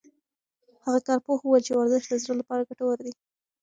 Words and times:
هغه 0.83 0.99
کارپوه 1.07 1.37
وویل 1.39 1.63
چې 1.67 1.71
ورزش 1.73 2.03
د 2.07 2.13
زړه 2.23 2.33
لپاره 2.39 2.67
ګټور 2.69 2.97
دی. 3.05 3.13